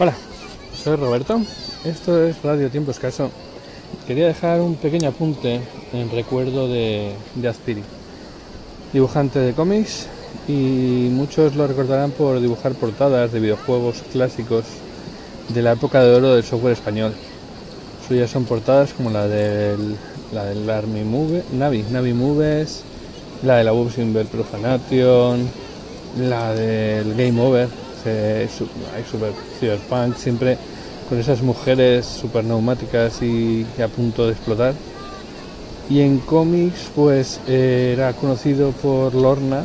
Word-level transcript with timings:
Hola, 0.00 0.14
soy 0.80 0.94
Roberto. 0.94 1.40
Esto 1.84 2.22
es 2.22 2.40
Radio 2.44 2.70
Tiempo 2.70 2.92
Escaso. 2.92 3.32
Quería 4.06 4.28
dejar 4.28 4.60
un 4.60 4.76
pequeño 4.76 5.08
apunte 5.08 5.60
en 5.92 6.10
recuerdo 6.12 6.68
de, 6.68 7.14
de 7.34 7.82
dibujante 8.92 9.40
de 9.40 9.54
cómics 9.54 10.06
y 10.46 11.08
muchos 11.10 11.56
lo 11.56 11.66
recordarán 11.66 12.12
por 12.12 12.38
dibujar 12.38 12.74
portadas 12.74 13.32
de 13.32 13.40
videojuegos 13.40 14.04
clásicos 14.12 14.66
de 15.48 15.62
la 15.62 15.72
época 15.72 16.00
de 16.04 16.14
oro 16.14 16.32
del 16.32 16.44
software 16.44 16.74
español. 16.74 17.12
Suyas 18.06 18.30
son 18.30 18.44
portadas 18.44 18.92
como 18.92 19.10
la 19.10 19.26
del, 19.26 19.96
Army 20.70 21.02
Move, 21.02 21.42
Navi, 21.54 21.82
Navi 21.90 22.12
Moves, 22.12 22.84
la 23.42 23.56
de 23.56 23.64
la 23.64 23.72
Inver 23.72 24.26
Profanation, 24.26 25.48
la 26.20 26.54
del 26.54 27.16
Game 27.16 27.40
Over, 27.40 27.68
hay 28.06 29.04
super 29.04 29.32
cyberpunk, 29.58 30.16
siempre 30.16 30.58
con 31.08 31.18
esas 31.18 31.42
mujeres 31.42 32.06
super 32.06 32.44
neumáticas 32.44 33.22
y, 33.22 33.66
a 33.82 33.88
punto 33.88 34.26
de 34.26 34.32
explotar. 34.32 34.74
Y 35.88 36.00
en 36.00 36.18
cómics, 36.18 36.90
pues 36.94 37.40
era 37.48 38.12
conocido 38.12 38.72
por 38.72 39.14
Lorna, 39.14 39.64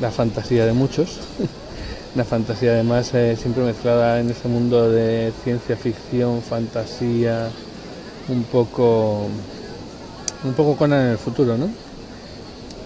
la 0.00 0.10
fantasía 0.10 0.66
de 0.66 0.72
muchos. 0.72 1.20
la 2.16 2.24
fantasía 2.24 2.72
además 2.72 3.14
eh, 3.14 3.36
siempre 3.40 3.62
mezclada 3.62 4.18
en 4.18 4.30
ese 4.30 4.48
mundo 4.48 4.90
de 4.90 5.32
ciencia 5.44 5.76
ficción, 5.76 6.42
fantasía, 6.42 7.48
un 8.28 8.42
poco 8.44 9.28
un 10.44 10.54
poco 10.54 10.76
con 10.76 10.92
en 10.92 11.10
el 11.10 11.18
futuro, 11.18 11.56
¿no? 11.56 11.68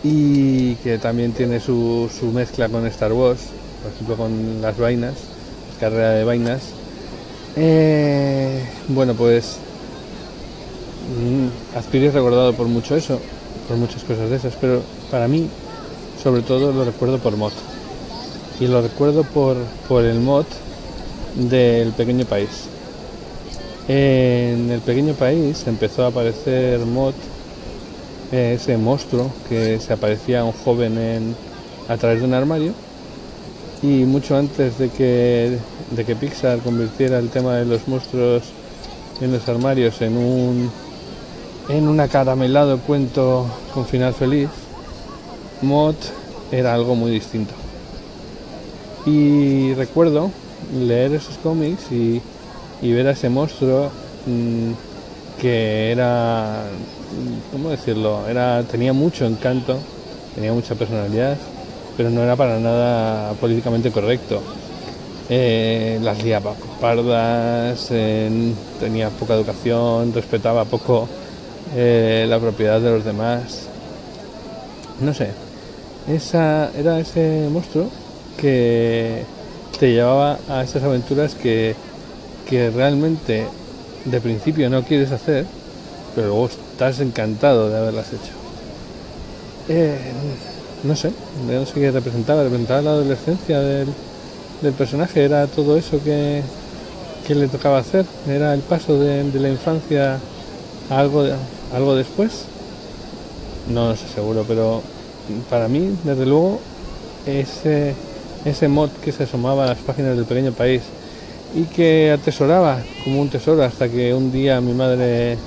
Y 0.02 0.74
que 0.76 0.98
también 0.98 1.32
tiene 1.32 1.60
su, 1.60 2.10
su 2.12 2.26
mezcla 2.26 2.68
con 2.68 2.86
Star 2.86 3.12
Wars, 3.12 3.40
por 3.84 3.92
ejemplo 3.92 4.16
con 4.16 4.62
las 4.62 4.78
vainas, 4.78 5.14
carrera 5.78 6.12
de 6.12 6.24
vainas. 6.24 6.62
Eh, 7.54 8.64
bueno, 8.88 9.12
pues 9.14 9.58
mm, 11.20 11.76
Aspiri 11.76 12.06
es 12.06 12.14
recordado 12.14 12.54
por 12.54 12.66
mucho 12.66 12.96
eso, 12.96 13.20
por 13.68 13.76
muchas 13.76 14.02
cosas 14.04 14.30
de 14.30 14.36
esas, 14.36 14.54
pero 14.58 14.80
para 15.10 15.28
mí, 15.28 15.48
sobre 16.22 16.40
todo, 16.40 16.72
lo 16.72 16.84
recuerdo 16.84 17.18
por 17.18 17.36
mod. 17.36 17.52
Y 18.58 18.68
lo 18.68 18.80
recuerdo 18.80 19.22
por, 19.22 19.56
por 19.86 20.04
el 20.04 20.18
mod 20.20 20.46
del 21.34 21.92
pequeño 21.92 22.24
país. 22.24 22.68
En 23.86 24.70
el 24.70 24.80
pequeño 24.80 25.12
país 25.12 25.62
empezó 25.66 26.04
a 26.04 26.08
aparecer 26.08 26.80
mod, 26.80 27.12
ese 28.32 28.78
monstruo 28.78 29.30
que 29.48 29.78
se 29.78 29.92
aparecía 29.92 30.40
a 30.40 30.44
un 30.44 30.52
joven 30.52 30.96
en, 30.96 31.36
a 31.88 31.98
través 31.98 32.20
de 32.20 32.26
un 32.26 32.32
armario 32.32 32.72
y 33.84 34.06
mucho 34.06 34.34
antes 34.34 34.78
de 34.78 34.88
que, 34.88 35.58
de 35.90 36.04
que 36.06 36.16
Pixar 36.16 36.60
convirtiera 36.60 37.18
el 37.18 37.28
tema 37.28 37.56
de 37.56 37.66
los 37.66 37.86
monstruos 37.86 38.44
en 39.20 39.30
los 39.30 39.46
armarios 39.46 40.00
en 40.00 40.16
un, 40.16 40.70
en 41.68 41.86
un 41.86 42.00
acaramelado 42.00 42.78
cuento 42.78 43.46
con 43.74 43.84
final 43.84 44.14
feliz, 44.14 44.48
Mod 45.60 45.96
era 46.50 46.72
algo 46.72 46.94
muy 46.94 47.10
distinto. 47.10 47.52
Y 49.04 49.74
recuerdo 49.74 50.30
leer 50.74 51.12
esos 51.12 51.36
cómics 51.36 51.92
y, 51.92 52.22
ver 52.80 53.08
a 53.08 53.10
ese 53.10 53.28
monstruo 53.28 53.90
mm, 54.26 54.72
que 55.42 55.92
era, 55.92 56.64
¿cómo 57.52 57.68
decirlo? 57.68 58.26
Era, 58.28 58.62
tenía 58.62 58.94
mucho 58.94 59.26
encanto, 59.26 59.78
tenía 60.34 60.54
mucha 60.54 60.74
personalidad 60.74 61.36
pero 61.96 62.10
no 62.10 62.22
era 62.22 62.36
para 62.36 62.58
nada 62.58 63.32
políticamente 63.34 63.90
correcto. 63.90 64.42
Eh, 65.28 65.98
las 66.02 66.22
liaba 66.22 66.54
pardas, 66.80 67.88
tenía 68.78 69.08
poca 69.10 69.34
educación, 69.34 70.12
respetaba 70.12 70.64
poco 70.66 71.08
eh, 71.74 72.26
la 72.28 72.38
propiedad 72.38 72.80
de 72.80 72.90
los 72.90 73.04
demás. 73.04 73.68
No 75.00 75.14
sé, 75.14 75.30
esa, 76.08 76.70
era 76.76 77.00
ese 77.00 77.48
monstruo 77.50 77.88
que 78.38 79.24
te 79.78 79.92
llevaba 79.92 80.38
a 80.48 80.62
esas 80.62 80.82
aventuras 80.82 81.34
que, 81.34 81.74
que 82.48 82.70
realmente 82.70 83.46
de 84.04 84.20
principio 84.20 84.68
no 84.68 84.82
quieres 84.82 85.10
hacer, 85.10 85.46
pero 86.14 86.28
luego 86.28 86.46
estás 86.46 87.00
encantado 87.00 87.70
de 87.70 87.78
haberlas 87.78 88.08
hecho. 88.08 88.32
Eh, 89.68 89.98
no 90.84 90.94
sé, 90.94 91.12
no 91.50 91.64
sé 91.64 91.74
qué 91.74 91.90
representaba, 91.90 92.42
representaba 92.42 92.82
la 92.82 92.90
adolescencia 92.90 93.58
del, 93.60 93.88
personaje, 94.76 95.24
era 95.24 95.46
todo 95.46 95.76
eso 95.76 95.98
que, 96.02 96.42
le 97.28 97.48
tocaba 97.48 97.78
hacer, 97.78 98.04
era 98.28 98.54
el 98.54 98.60
paso 98.60 98.98
de, 98.98 99.24
la 99.40 99.48
infancia 99.48 100.18
a 100.90 100.98
algo, 100.98 101.24
algo 101.74 101.96
después. 101.96 102.44
No 103.72 103.88
lo 103.88 103.96
sé 103.96 104.06
seguro, 104.08 104.44
pero 104.46 104.82
para 105.48 105.68
mí, 105.68 105.96
desde 106.04 106.26
luego, 106.26 106.60
ese, 107.26 107.94
ese 108.44 108.68
mod 108.68 108.90
que 109.02 109.12
se 109.12 109.24
asomaba 109.24 109.64
a 109.64 109.68
las 109.68 109.78
páginas 109.78 110.16
del 110.16 110.26
pequeño 110.26 110.52
país 110.52 110.82
y 111.54 111.62
que 111.64 112.10
atesoraba 112.12 112.82
como 113.04 113.22
un 113.22 113.30
tesoro 113.30 113.62
hasta 113.62 113.88
que 113.88 114.12
un 114.12 114.30
día 114.32 114.60
mi 114.60 114.74
madre 114.74 115.38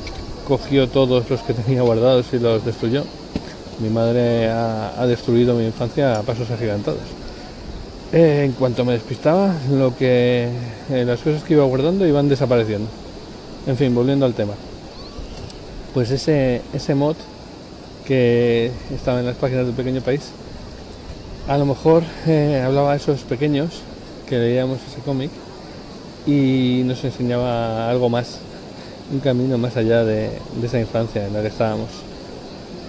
cogió 0.48 0.88
todos 0.88 1.30
los 1.30 1.42
que 1.42 1.54
tenía 1.54 1.84
guardados 1.84 2.26
y 2.34 2.40
los 2.40 2.66
destruyó 2.66 3.04
mi 3.80 3.90
madre 3.90 4.50
ha, 4.50 5.06
destruido 5.06 5.54
mi 5.56 5.66
infancia 5.66 6.20
a 6.20 6.24
pasos 6.24 6.50
agigantados. 6.50 7.02
Eh, 8.12 8.44
en 8.46 8.54
cuanto 8.54 8.86
me 8.86 8.94
despistaba, 8.94 9.54
lo 9.72 9.96
que 9.96 10.50
eh, 10.90 11.04
las 11.06 11.20
cosas 11.20 11.44
que 11.44 11.54
iba 11.54 11.64
guardando 11.66 12.08
iban 12.08 12.30
desapareciendo. 12.30 12.88
En 13.68 13.78
fin, 13.78 13.94
volviendo 13.94 14.26
al 14.26 14.34
tema. 14.34 14.54
Pues 15.94 16.10
ese, 16.12 16.62
ese 16.74 16.96
mod 16.96 17.16
que 18.06 18.72
estaba 18.94 19.20
en 19.20 19.26
las 19.26 19.36
páginas 19.36 19.66
del 19.66 19.76
pequeño 19.76 20.02
país, 20.02 20.32
a 21.48 21.58
lo 21.58 21.66
mejor 21.66 22.04
eh, 22.26 22.64
hablaba 22.66 22.94
a 22.94 22.96
esos 22.96 23.22
pequeños 23.22 23.82
que 24.28 24.38
leíamos 24.38 24.80
ese 24.90 25.02
cómic 25.02 25.30
y 26.26 26.82
nos 26.86 27.04
enseñaba 27.04 27.90
algo 27.90 28.10
más, 28.10 28.40
un 29.12 29.20
camino 29.20 29.58
más 29.58 29.78
allá 29.78 30.04
de, 30.04 30.32
de 30.60 30.68
esa 30.68 30.80
infancia 30.80 31.28
en 31.28 31.34
la 31.34 31.42
que 31.42 31.48
estábamos 31.48 32.07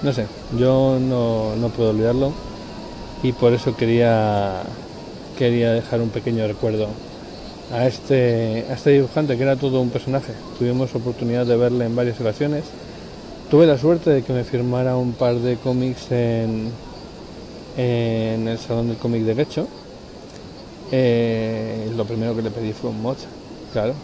no 0.03 0.13
sé, 0.13 0.27
yo 0.57 0.99
no, 1.01 1.69
puedo 1.77 1.91
olvidarlo 1.91 2.33
y 3.23 3.33
por 3.33 3.53
eso 3.53 3.77
quería, 3.77 4.63
quería 5.37 5.73
dejar 5.73 6.01
un 6.01 6.11
pequeño 6.11 6.47
recuerdo 6.47 6.89
a 7.73 7.87
este, 7.87 8.65
a 8.71 8.75
este 8.75 8.91
dibujante 8.91 9.37
que 9.37 9.43
era 9.43 9.57
todo 9.57 9.81
un 9.81 9.91
personaje. 9.91 10.33
Tuvimos 10.59 10.95
oportunidad 10.95 11.47
de 11.47 11.57
verle 11.57 11.87
en 11.87 11.97
varias 11.97 12.21
ocasiones. 12.21 12.65
Tuve 13.51 13.67
la 13.67 13.79
suerte 13.79 14.11
de 14.11 14.23
que 14.23 14.33
me 14.33 14.45
firmara 14.45 14.97
un 14.97 15.13
par 15.13 15.35
de 15.37 15.57
cómics 15.57 16.13
en, 16.13 16.71
en 17.77 18.47
el 18.47 18.59
Salón 18.59 18.89
del 18.89 18.99
Cómic 18.99 19.23
de 19.23 19.35
Lecho. 19.35 19.67
Eh, 20.93 21.91
lo 21.97 22.05
primero 22.05 22.35
que 22.35 22.43
le 22.43 22.51
pedí 22.51 22.73
fue 22.73 22.91
un 22.91 23.03
mod, 23.03 23.17
claro. 23.73 23.95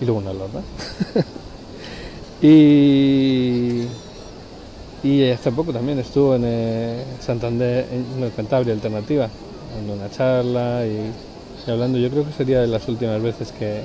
Y 0.00 0.04
luego 0.04 0.20
una 0.20 0.32
lorna. 0.32 0.60
y 2.42 3.82
y 5.02 5.28
hace 5.30 5.50
poco 5.50 5.72
también 5.72 5.98
estuvo 5.98 6.36
en 6.36 6.42
eh, 6.44 7.04
Santander, 7.20 7.86
en 7.92 8.30
Cantabria 8.30 8.72
Alternativa, 8.72 9.28
dando 9.74 9.94
una 9.94 10.10
charla 10.10 10.86
y, 10.86 11.70
hablando. 11.70 11.98
Yo 11.98 12.08
creo 12.10 12.24
que 12.24 12.32
sería 12.32 12.60
de 12.60 12.68
las 12.68 12.86
últimas 12.88 13.20
veces 13.20 13.50
que, 13.52 13.82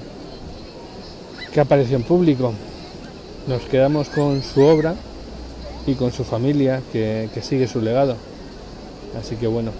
que 1.52 1.60
apareció 1.60 1.98
en 1.98 2.04
público. 2.04 2.54
Nos 3.48 3.64
quedamos 3.64 4.10
con 4.10 4.44
su 4.44 4.62
obra 4.62 4.94
y 5.88 5.96
con 5.96 6.12
su 6.12 6.24
familia 6.24 6.82
que, 6.92 7.30
sigue 7.42 7.68
su 7.68 7.82
legado. 7.82 8.16
Así 9.20 9.36
que 9.38 9.48
bueno, 9.48 9.72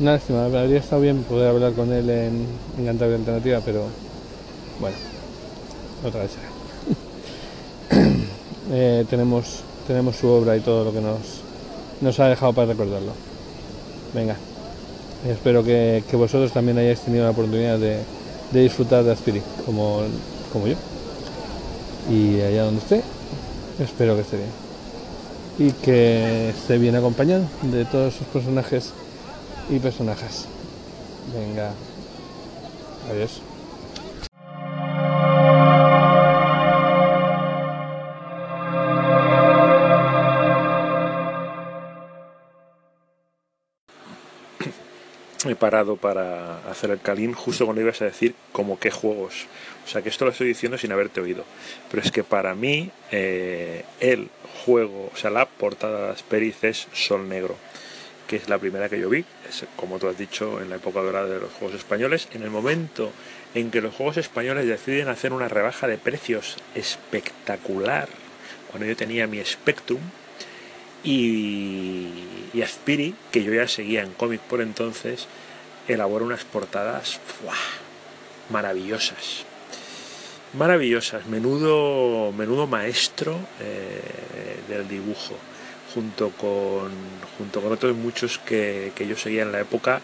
una 0.00 0.12
lástima, 0.12 0.46
habría 0.46 0.78
estado 0.78 1.02
bien 1.02 1.22
poder 1.22 1.50
hablar 1.50 1.72
con 1.74 1.92
él 1.92 2.10
en, 2.10 2.46
en 2.78 2.84
Cantabria 2.84 3.16
Alternativa, 3.16 3.60
pero 3.64 3.84
bueno, 4.80 4.96
otra 6.04 6.22
vez 6.22 6.32
eh, 8.72 9.04
tenemos 9.08 9.62
tenemos 9.86 10.16
su 10.16 10.28
obra 10.28 10.56
y 10.56 10.60
todo 10.60 10.84
lo 10.84 10.92
que 10.92 11.00
nos, 11.00 11.18
nos 12.00 12.18
ha 12.20 12.28
dejado 12.28 12.52
para 12.52 12.68
recordarlo. 12.68 13.12
Venga, 14.14 14.36
espero 15.28 15.64
que, 15.64 16.02
vosotros 16.12 16.52
también 16.52 16.78
hayáis 16.78 17.00
tenido 17.00 17.24
la 17.24 17.30
oportunidad 17.30 17.78
de, 17.78 17.98
disfrutar 18.52 19.04
de 19.04 19.12
Aspiri, 19.12 19.42
como, 19.66 20.02
como 20.52 20.66
yo. 20.66 20.76
Y 22.10 22.40
allá 22.40 22.64
donde 22.64 22.80
esté, 22.80 23.02
espero 23.82 24.14
que 24.14 24.22
esté 24.22 24.36
bien. 24.36 24.50
Y 25.58 25.72
que 25.72 26.50
esté 26.50 26.78
bien 26.78 26.96
acompañado 26.96 27.44
de 27.62 27.84
todos 27.84 28.14
sus 28.14 28.26
personajes 28.26 28.92
y 29.70 29.78
personajes. 29.78 30.46
Venga, 31.32 31.72
adiós. 33.10 33.40
Parado 45.54 45.96
para 45.96 46.58
hacer 46.70 46.90
el 46.90 47.00
calín 47.00 47.34
justo 47.34 47.66
cuando 47.66 47.82
ibas 47.82 48.00
a 48.00 48.06
decir 48.06 48.34
como 48.52 48.78
qué 48.78 48.90
juegos. 48.90 49.46
O 49.84 49.88
sea 49.88 50.00
que 50.00 50.08
esto 50.08 50.24
lo 50.24 50.30
estoy 50.30 50.48
diciendo 50.48 50.78
sin 50.78 50.92
haberte 50.92 51.20
oído. 51.20 51.44
Pero 51.90 52.02
es 52.02 52.10
que 52.10 52.24
para 52.24 52.54
mí 52.54 52.90
eh, 53.10 53.84
el 54.00 54.30
juego, 54.64 55.10
o 55.12 55.16
sea, 55.16 55.30
la 55.30 55.46
portada 55.46 56.06
de 56.06 56.12
Asperis 56.12 56.64
es 56.64 56.88
Sol 56.94 57.28
Negro, 57.28 57.56
que 58.26 58.36
es 58.36 58.48
la 58.48 58.58
primera 58.58 58.88
que 58.88 58.98
yo 58.98 59.10
vi, 59.10 59.26
es, 59.46 59.66
como 59.76 59.98
tú 59.98 60.08
has 60.08 60.16
dicho, 60.16 60.62
en 60.62 60.70
la 60.70 60.76
época 60.76 61.02
dorada 61.02 61.28
de 61.28 61.40
los 61.40 61.52
juegos 61.52 61.76
españoles. 61.76 62.28
En 62.32 62.42
el 62.42 62.50
momento 62.50 63.12
en 63.54 63.70
que 63.70 63.82
los 63.82 63.94
juegos 63.94 64.16
españoles 64.16 64.66
deciden 64.66 65.08
hacer 65.08 65.34
una 65.34 65.48
rebaja 65.48 65.86
de 65.86 65.98
precios 65.98 66.56
espectacular, 66.74 68.08
cuando 68.70 68.86
yo 68.86 68.96
tenía 68.96 69.26
mi 69.26 69.44
Spectrum, 69.44 70.00
y, 71.04 72.62
Aspiri, 72.62 73.14
que 73.30 73.44
yo 73.44 73.52
ya 73.52 73.68
seguía 73.68 74.02
en 74.02 74.12
cómic 74.12 74.40
por 74.40 74.60
entonces, 74.62 75.26
elabora 75.86 76.24
unas 76.24 76.44
portadas 76.44 77.20
maravillosas. 78.50 79.44
Maravillosas, 80.54 81.26
menudo, 81.26 82.32
menudo 82.32 82.66
maestro 82.66 83.38
eh, 83.60 84.00
del 84.68 84.88
dibujo, 84.88 85.34
junto 85.92 86.30
con, 86.30 86.90
junto 87.36 87.60
con 87.60 87.72
otros 87.72 87.94
muchos 87.96 88.38
que, 88.38 88.92
yo 89.06 89.16
seguía 89.16 89.42
en 89.42 89.52
la 89.52 89.60
época, 89.60 90.00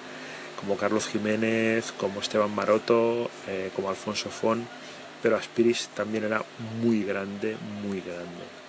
como 0.59 0.77
Carlos 0.77 1.07
Jiménez, 1.07 1.93
como 1.93 2.21
Esteban 2.21 2.55
Maroto, 2.55 3.31
eh, 3.49 3.71
como 3.75 3.89
Alfonso 3.89 4.29
Fon, 4.29 4.67
pero 5.23 5.37
Aspiris 5.37 5.89
también 5.95 6.25
era 6.25 6.45
muy 6.83 7.05
grande, 7.05 7.57
muy 7.83 8.01
grande. 8.01 8.60